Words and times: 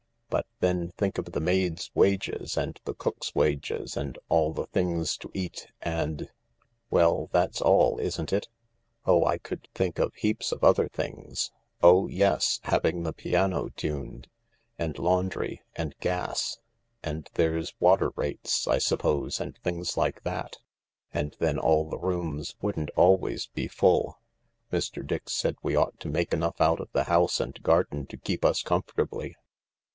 But 0.31 0.47
then 0.61 0.89
think 0.97 1.17
of 1.19 1.25
the 1.25 1.41
maids' 1.41 1.91
wages 1.93 2.57
and 2.57 2.79
the 2.85 2.95
cook's 2.95 3.35
wages 3.35 3.95
and 3.97 4.17
all 4.29 4.51
the 4.53 4.65
things 4.65 5.15
to 5.17 5.29
eat— 5.33 5.67
and..." 5.81 6.29
"Well, 6.89 7.29
that's 7.33 7.61
all, 7.61 7.99
isn't 7.99 8.33
it?"" 8.33 8.47
Oh, 9.05 9.25
I 9.25 9.37
could 9.37 9.67
think 9.75 9.99
of 9.99 10.15
heaps 10.15 10.51
of 10.51 10.63
other 10.63 10.87
things— 10.87 11.51
oh 11.83 12.07
yes, 12.07 12.61
having 12.63 13.03
the 13.03 13.13
piano 13.13 13.69
tuned; 13.75 14.29
and 14.79 14.97
laundry; 14.97 15.61
and 15.75 15.95
gas; 15.99 16.57
and 17.03 17.29
there's 17.35 17.75
water 17.79 18.09
rates, 18.15 18.67
I 18.67 18.77
suppose, 18.79 19.39
and 19.39 19.57
things 19.57 19.97
like 19.97 20.23
that. 20.23 20.57
And 21.13 21.35
then 21.39 21.59
all 21.59 21.87
the 21.89 21.99
rooms 21.99 22.55
wouldn't 22.61 22.89
always 22.91 23.47
be 23.47 23.67
full."" 23.67 24.19
Mr. 24.73 25.05
Dix 25.05 25.33
said 25.33 25.57
we 25.61 25.75
ought 25.75 25.99
to 25.99 26.07
make 26.09 26.33
enough 26.33 26.59
out 26.61 26.79
of 26.79 26.89
the 26.93 27.03
house 27.03 27.39
and 27.39 27.61
garden 27.61 28.07
to 28.07 28.17
keep 28.17 28.43
us 28.45 28.63
comfortably." 28.63 29.35